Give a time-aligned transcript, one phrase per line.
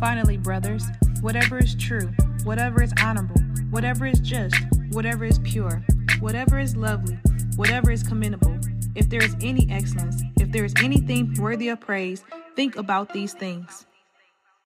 [0.00, 0.84] Finally, brothers,
[1.22, 2.08] whatever is true,
[2.44, 4.54] whatever is honorable, whatever is just,
[4.92, 5.82] whatever is pure,
[6.20, 7.18] whatever is lovely,
[7.56, 8.56] whatever is commendable,
[8.94, 12.22] if there is any excellence, if there is anything worthy of praise,
[12.54, 13.86] think about these things.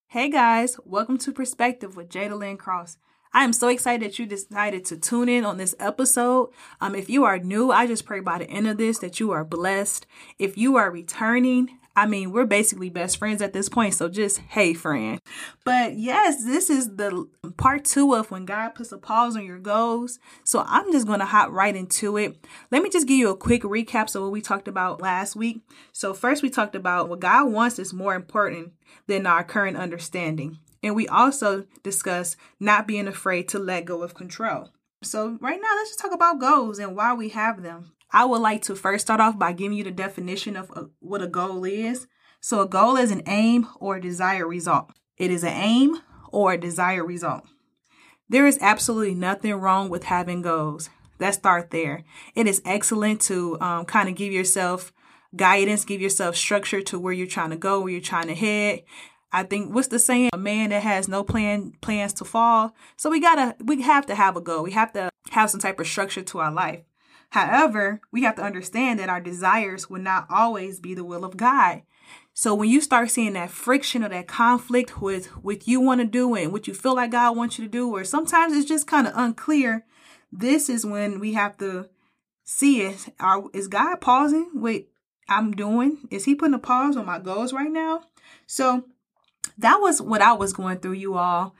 [0.08, 2.98] Hey guys, welcome to Perspective with Jada Lynn Cross.
[3.32, 6.50] I am so excited that you decided to tune in on this episode.
[6.78, 9.30] Um, if you are new, I just pray by the end of this that you
[9.30, 10.06] are blessed.
[10.38, 13.94] If you are returning, I mean, we're basically best friends at this point.
[13.94, 15.20] So just, hey, friend.
[15.64, 19.58] But yes, this is the part two of when God puts a pause on your
[19.58, 20.18] goals.
[20.44, 22.36] So I'm just going to hop right into it.
[22.70, 25.60] Let me just give you a quick recap of what we talked about last week.
[25.92, 28.72] So first we talked about what God wants is more important
[29.06, 30.58] than our current understanding.
[30.82, 34.70] And we also discussed not being afraid to let go of control.
[35.04, 37.92] So right now, let's just talk about goals and why we have them.
[38.12, 41.22] I would like to first start off by giving you the definition of a, what
[41.22, 42.06] a goal is.
[42.40, 44.90] So, a goal is an aim or desired result.
[45.16, 45.98] It is an aim
[46.30, 47.44] or a desired result.
[48.28, 50.90] There is absolutely nothing wrong with having goals.
[51.20, 52.04] Let's start there.
[52.34, 54.92] It is excellent to um, kind of give yourself
[55.36, 58.82] guidance, give yourself structure to where you're trying to go, where you're trying to head.
[59.32, 60.30] I think what's the saying?
[60.32, 62.74] A man that has no plan plans to fall.
[62.96, 64.62] So we gotta we have to have a goal.
[64.62, 66.80] We have to have some type of structure to our life.
[67.32, 71.38] However, we have to understand that our desires will not always be the will of
[71.38, 71.80] God.
[72.34, 76.06] So when you start seeing that friction or that conflict with what you want to
[76.06, 78.86] do and what you feel like God wants you to do, or sometimes it's just
[78.86, 79.86] kind of unclear,
[80.30, 81.88] this is when we have to
[82.44, 83.08] see it.
[83.18, 84.84] Are, is God pausing what
[85.26, 86.08] I'm doing?
[86.10, 88.02] Is He putting a pause on my goals right now?
[88.46, 88.84] So
[89.56, 91.54] that was what I was going through, you all.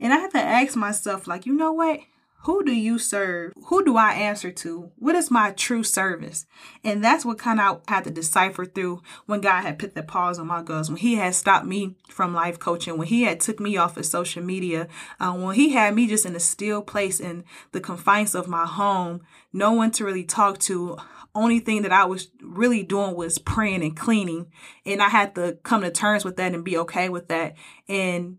[0.00, 2.00] And I had to ask myself, like, you know what?
[2.42, 3.52] Who do you serve?
[3.66, 4.92] Who do I answer to?
[4.96, 6.46] What is my true service?
[6.84, 10.38] And that's what kind of had to decipher through when God had put the pause
[10.38, 13.58] on my goals, when He had stopped me from life coaching, when He had took
[13.58, 14.86] me off of social media,
[15.18, 18.66] uh, when He had me just in a still place in the confines of my
[18.66, 19.20] home,
[19.52, 20.96] no one to really talk to.
[21.34, 24.50] Only thing that I was really doing was praying and cleaning,
[24.86, 27.54] and I had to come to terms with that and be okay with that.
[27.88, 28.38] And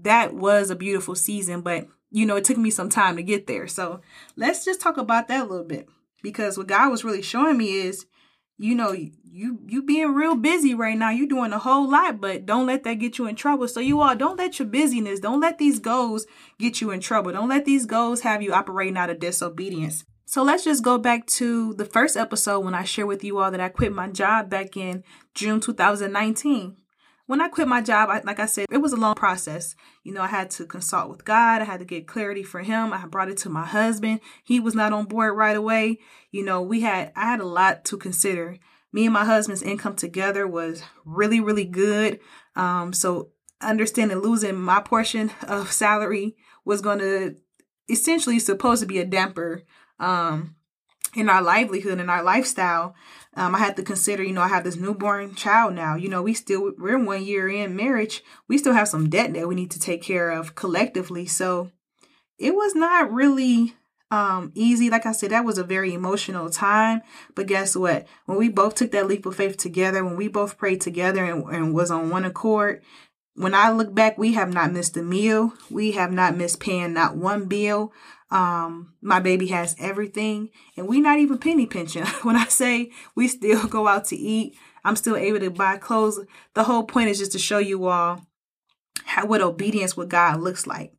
[0.00, 3.46] that was a beautiful season, but you know, it took me some time to get
[3.46, 3.66] there.
[3.66, 4.02] So
[4.36, 5.88] let's just talk about that a little bit
[6.22, 8.06] because what God was really showing me is,
[8.58, 11.10] you know, you you being real busy right now.
[11.10, 13.66] You're doing a whole lot, but don't let that get you in trouble.
[13.66, 16.26] So you all don't let your busyness, don't let these goals
[16.58, 17.32] get you in trouble.
[17.32, 20.04] Don't let these goals have you operating out of disobedience.
[20.26, 23.50] So let's just go back to the first episode when I shared with you all
[23.50, 25.02] that I quit my job back in
[25.34, 26.76] June 2019
[27.32, 29.74] when I quit my job, I, like I said, it was a long process.
[30.04, 31.62] You know, I had to consult with God.
[31.62, 32.92] I had to get clarity for him.
[32.92, 34.20] I brought it to my husband.
[34.44, 35.98] He was not on board right away.
[36.30, 38.58] You know, we had, I had a lot to consider.
[38.92, 42.20] Me and my husband's income together was really, really good.
[42.54, 43.30] Um, so
[43.62, 47.36] understanding losing my portion of salary was going to
[47.88, 49.62] essentially supposed to be a damper,
[49.98, 50.56] um,
[51.14, 52.94] in our livelihood and our lifestyle
[53.34, 55.94] um, I had to consider, you know, I have this newborn child now.
[55.96, 58.22] You know, we still, we're one year in marriage.
[58.46, 61.26] We still have some debt that we need to take care of collectively.
[61.26, 61.70] So
[62.38, 63.74] it was not really
[64.10, 64.90] um, easy.
[64.90, 67.00] Like I said, that was a very emotional time.
[67.34, 68.06] But guess what?
[68.26, 71.44] When we both took that leap of faith together, when we both prayed together and,
[71.44, 72.82] and was on one accord,
[73.34, 75.54] when I look back, we have not missed a meal.
[75.70, 77.94] We have not missed paying not one bill.
[78.32, 82.06] Um, my baby has everything, and we not even penny pinching.
[82.22, 86.18] when I say we still go out to eat, I'm still able to buy clothes.
[86.54, 88.22] The whole point is just to show you all
[89.04, 90.94] how what obedience with God looks like.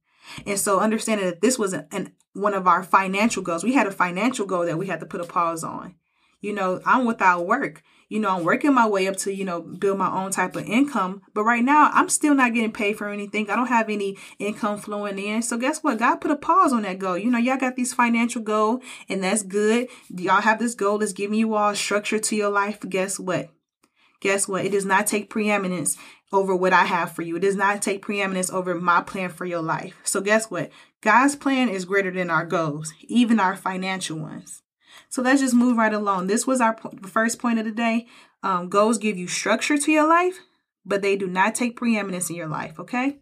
[0.46, 3.64] And so understanding that this was an, one of our financial goals.
[3.64, 5.96] We had a financial goal that we had to put a pause on.
[6.44, 7.82] You know, I'm without work
[8.14, 10.66] you know, I'm working my way up to, you know, build my own type of
[10.66, 11.24] income.
[11.34, 13.50] But right now, I'm still not getting paid for anything.
[13.50, 15.42] I don't have any income flowing in.
[15.42, 15.98] So guess what?
[15.98, 17.18] God put a pause on that goal.
[17.18, 19.88] You know, y'all got these financial goal and that's good.
[20.16, 22.80] Y'all have this goal that's giving you all structure to your life.
[22.88, 23.50] Guess what?
[24.20, 24.64] Guess what?
[24.64, 25.98] It does not take preeminence
[26.32, 27.38] over what I have for you.
[27.38, 29.96] It does not take preeminence over my plan for your life.
[30.04, 30.70] So guess what?
[31.02, 34.62] God's plan is greater than our goals, even our financial ones.
[35.10, 36.28] So let's just move right along.
[36.28, 38.08] This was our po- first point of the day.
[38.42, 40.40] Um, goals give you structure to your life,
[40.86, 43.18] but they do not take preeminence in your life, okay?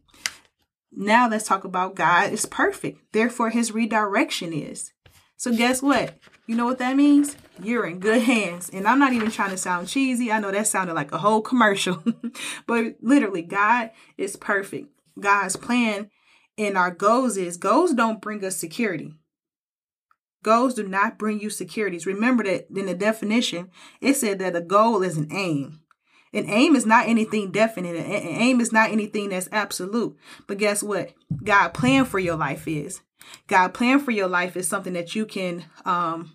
[0.92, 3.14] Now let's talk about God is perfect.
[3.14, 4.92] Therefore, his redirection is.
[5.38, 6.16] So guess what?
[6.46, 7.36] You know what that means?
[7.64, 8.70] You're in good hands.
[8.70, 10.32] And I'm not even trying to sound cheesy.
[10.32, 12.04] I know that sounded like a whole commercial.
[12.68, 14.90] but literally, God is perfect.
[15.20, 16.10] God's plan
[16.58, 19.14] and our goals is goals don't bring us security.
[20.44, 22.06] Goals do not bring you securities.
[22.06, 25.82] Remember that in the definition, it said that a goal is an aim.
[26.34, 27.96] An aim is not anything definite.
[27.96, 30.18] An aim is not anything that's absolute.
[30.48, 31.14] But guess what?
[31.44, 33.02] God plan for your life is.
[33.48, 36.34] God plan for your life is something that you can um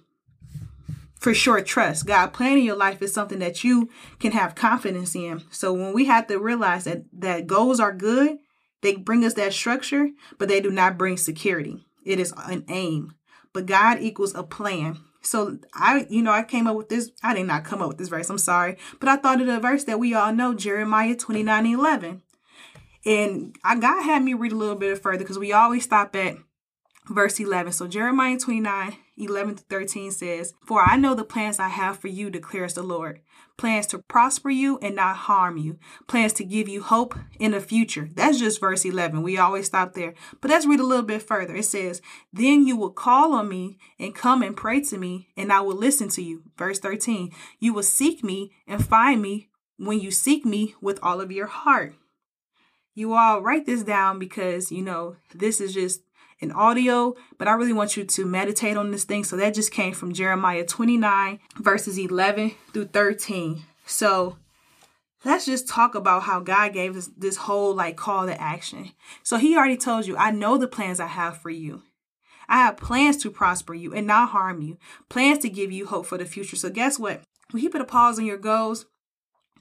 [1.19, 2.06] for sure trust.
[2.06, 3.88] God plan in your life is something that you
[4.20, 5.43] can have confidence in.
[5.50, 8.37] So when we have to realize that that goals are good,
[8.82, 11.87] they bring us that structure, but they do not bring security.
[12.05, 13.14] It is an aim.
[13.56, 14.99] But God equals a plan.
[15.23, 17.11] So I, you know, I came up with this.
[17.23, 18.29] I did not come up with this verse.
[18.29, 22.20] I'm sorry, but I thought of the verse that we all know, Jeremiah 29 11.
[23.06, 26.37] And I God had me read a little bit further because we always stop at
[27.08, 27.73] verse 11.
[27.73, 32.09] So Jeremiah 29 11 to 13 says, For I know the plans I have for
[32.09, 33.21] you, declares the Lord.
[33.57, 35.79] Plans to prosper you and not harm you.
[36.07, 38.09] Plans to give you hope in the future.
[38.15, 39.23] That's just verse 11.
[39.23, 40.13] We always stop there.
[40.43, 41.57] But let's read a little bit further.
[41.57, 42.03] It says,
[42.33, 45.77] Then you will call on me and come and pray to me, and I will
[45.77, 46.43] listen to you.
[46.59, 49.49] Verse 13, You will seek me and find me
[49.79, 51.95] when you seek me with all of your heart.
[52.95, 56.01] You all write this down because, you know, this is just
[56.38, 59.25] in audio, but I really want you to meditate on this thing.
[59.25, 63.62] So that just came from Jeremiah 29, verses 11 through 13.
[63.87, 64.37] So
[65.25, 68.93] let's just talk about how God gave us this whole like call to action.
[69.23, 71.83] So he already told you, I know the plans I have for you.
[72.49, 74.79] I have plans to prosper you and not harm you,
[75.09, 76.56] plans to give you hope for the future.
[76.56, 77.23] So guess what?
[77.50, 78.87] When you put a pause on your goals,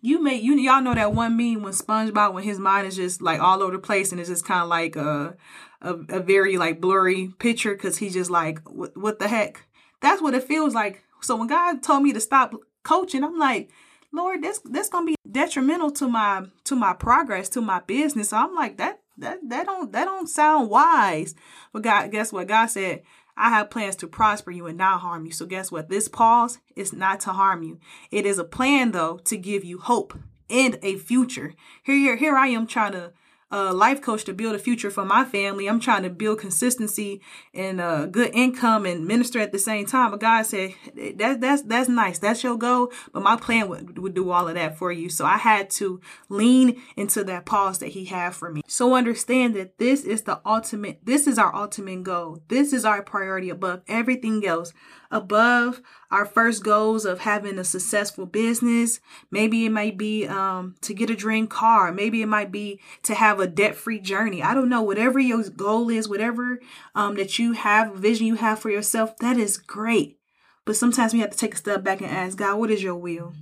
[0.05, 3.21] you may you y'all know that one meme when SpongeBob when his mind is just
[3.21, 5.35] like all over the place and it's just kind of like a,
[5.81, 9.65] a, a very like blurry picture because he's just like what, the heck?
[10.01, 11.03] That's what it feels like.
[11.21, 12.53] So when God told me to stop
[12.83, 13.71] coaching I'm like
[14.11, 18.29] Lord this this gonna be detrimental to my to my progress to my business.
[18.29, 21.33] So I'm like that that that don't that don't sound wise.
[21.73, 22.47] But God guess what?
[22.47, 23.01] God said
[23.37, 25.31] I have plans to prosper you and not harm you.
[25.31, 25.89] So guess what?
[25.89, 27.79] This pause is not to harm you.
[28.11, 30.17] It is a plan though to give you hope
[30.49, 31.53] and a future.
[31.83, 33.13] Here, here here I am trying to
[33.51, 35.67] a life coach to build a future for my family.
[35.67, 37.21] I'm trying to build consistency
[37.53, 40.11] and uh, good income and minister at the same time.
[40.11, 40.73] But God said
[41.15, 42.17] that that's that's nice.
[42.17, 42.91] That's your goal.
[43.13, 45.09] But my plan would, would do all of that for you.
[45.09, 48.61] So I had to lean into that pause that He had for me.
[48.67, 50.99] So understand that this is the ultimate.
[51.03, 52.41] This is our ultimate goal.
[52.47, 54.73] This is our priority above everything else
[55.11, 55.81] above
[56.11, 58.99] our first goals of having a successful business.
[59.31, 61.91] Maybe it might be um, to get a dream car.
[61.91, 64.41] Maybe it might be to have a debt free journey.
[64.41, 64.81] I don't know.
[64.81, 66.59] Whatever your goal is, whatever
[66.93, 70.19] um, that you have, vision you have for yourself, that is great.
[70.65, 72.95] But sometimes we have to take a step back and ask God, what is your
[72.95, 73.33] will?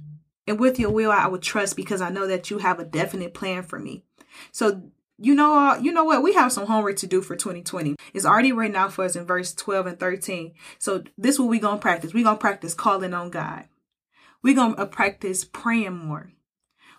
[0.46, 3.34] And with your will, I would trust because I know that you have a definite
[3.34, 4.04] plan for me.
[4.52, 4.92] So
[5.24, 6.22] you know, uh, you know what?
[6.22, 7.96] We have some homework to do for 2020.
[8.14, 10.54] It's already written out for us in verse 12 and 13.
[10.80, 12.14] So this is what we gonna practice.
[12.14, 13.66] we gonna practice calling on God.
[14.42, 16.34] we gonna uh, practice praying more.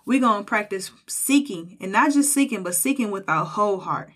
[0.06, 4.10] we gonna practice seeking and not just seeking, but seeking with our whole heart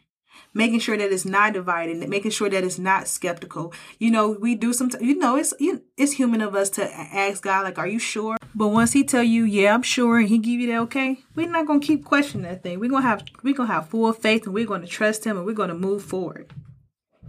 [0.54, 3.72] making sure that it's not divided, making sure that it's not skeptical.
[3.98, 7.42] You know, we do sometimes, you know, it's you, it's human of us to ask
[7.42, 8.36] God, like, are you sure?
[8.54, 11.48] But once He tell you, yeah, I'm sure, and He give you that okay, we're
[11.48, 12.80] not gonna keep questioning that thing.
[12.80, 15.52] We're gonna have we're gonna have full faith, and we're gonna trust Him, and we're
[15.52, 16.52] gonna move forward.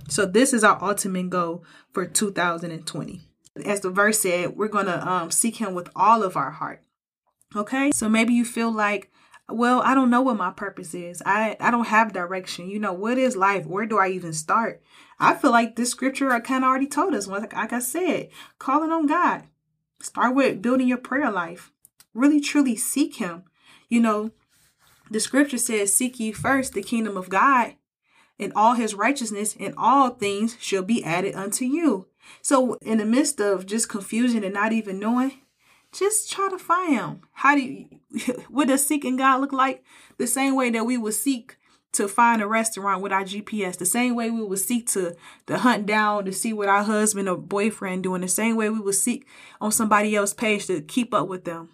[0.08, 1.64] So this is our ultimate goal
[1.94, 3.22] for 2020.
[3.66, 6.82] As the verse said, we're gonna um, seek Him with all of our heart.
[7.56, 9.12] Okay, so maybe you feel like
[9.52, 11.22] well i don't know what my purpose is.
[11.26, 12.70] I i don't have direction.
[12.70, 13.66] You know what is life?
[13.66, 14.82] Where do i even start?
[15.20, 18.30] I feel like this scripture i kind of already told us like, like i said
[18.58, 19.44] calling on god.
[20.02, 21.72] Start with building your prayer life.
[22.14, 23.44] Really truly seek him.
[23.90, 24.32] You know
[25.12, 27.76] the scripture says seek ye first the kingdom of god
[28.40, 32.08] and all his righteousness and all things shall be added unto you.
[32.42, 35.34] So in the midst of just confusion and not even knowing
[35.92, 37.22] just try to find him.
[37.34, 37.88] How do you,
[38.50, 39.84] what does seeking God look like?
[40.18, 41.58] The same way that we would seek
[41.92, 45.16] to find a restaurant with our GPS, the same way we would seek to,
[45.48, 48.80] to hunt down to see what our husband or boyfriend doing, the same way we
[48.80, 49.28] would seek
[49.60, 51.70] on somebody else's page to keep up with them.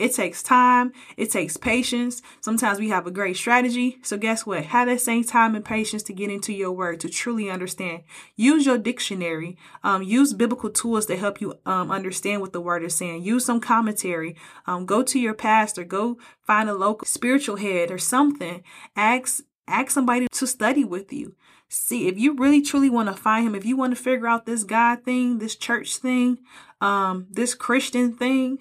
[0.00, 0.92] It takes time.
[1.18, 2.22] It takes patience.
[2.40, 3.98] Sometimes we have a great strategy.
[4.02, 4.64] So guess what?
[4.64, 8.04] Have that same time and patience to get into your word, to truly understand.
[8.34, 9.58] Use your dictionary.
[9.84, 13.24] Um, use biblical tools to help you um, understand what the word is saying.
[13.24, 14.36] Use some commentary.
[14.66, 15.84] Um, go to your pastor.
[15.84, 18.62] Go find a local spiritual head or something.
[18.96, 21.34] Ask, ask somebody to study with you.
[21.68, 24.46] See, if you really truly want to find him, if you want to figure out
[24.46, 26.38] this God thing, this church thing,
[26.80, 28.60] um, this Christian thing,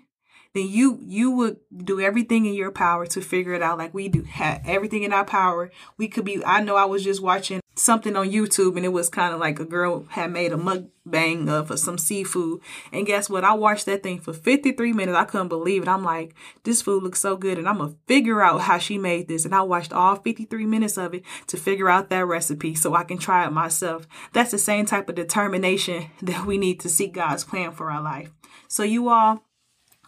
[0.54, 4.08] then you you would do everything in your power to figure it out like we
[4.08, 7.60] do have everything in our power we could be i know i was just watching
[7.80, 11.50] something on YouTube and it was kind of like a girl had made a mukbang
[11.50, 12.62] of some seafood.
[12.92, 13.44] And guess what?
[13.44, 15.18] I watched that thing for 53 minutes.
[15.18, 15.88] I couldn't believe it.
[15.88, 19.28] I'm like, this food looks so good and I'm to figure out how she made
[19.28, 19.46] this.
[19.46, 23.04] And I watched all 53 minutes of it to figure out that recipe so I
[23.04, 24.08] can try it myself.
[24.34, 28.02] That's the same type of determination that we need to see God's plan for our
[28.02, 28.32] life.
[28.68, 29.44] So you all,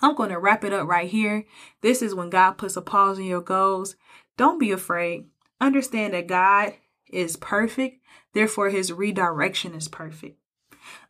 [0.01, 1.46] I'm going to wrap it up right here.
[1.81, 3.96] This is when God puts a pause in your goals.
[4.38, 5.25] Don't be afraid.
[5.60, 6.74] Understand that God
[7.12, 8.03] is perfect,
[8.34, 10.38] therefore, his redirection is perfect.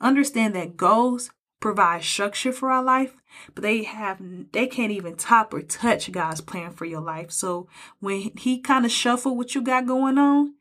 [0.01, 3.15] Understand that goals provide structure for our life,
[3.53, 4.19] but they have
[4.51, 7.31] they can't even top or touch God's plan for your life.
[7.31, 7.67] So
[8.00, 10.55] when he kind of shuffle what you got going on,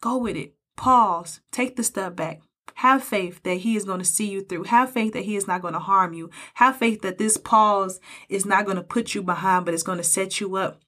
[0.00, 0.54] go with it.
[0.76, 2.40] Pause, take the step back.
[2.76, 4.64] Have faith that he is going to see you through.
[4.64, 6.30] Have faith that he is not going to harm you.
[6.54, 9.98] Have faith that this pause is not going to put you behind, but it's going
[9.98, 10.80] to set you up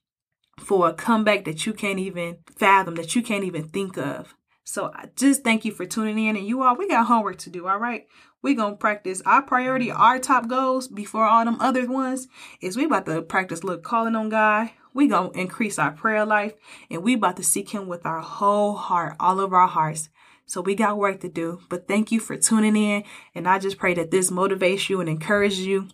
[0.59, 4.35] for a comeback that you can't even fathom, that you can't even think of.
[4.63, 6.35] So I just thank you for tuning in.
[6.35, 8.05] And you all, we got homework to do, all right?
[8.43, 12.27] We're going to practice our priority, our top goals before all them other ones.
[12.61, 14.69] Is we about to practice look calling on God.
[14.93, 16.53] We going to increase our prayer life.
[16.91, 20.09] And we about to seek him with our whole heart, all of our hearts.
[20.49, 21.61] So we got work to do.
[21.69, 23.03] But thank you for tuning in.
[23.35, 25.89] And I just pray that this motivates you and encourages you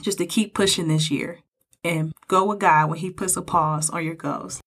[0.00, 1.40] just to keep pushing this year
[1.82, 4.60] and go with God when He puts a pause on your goals.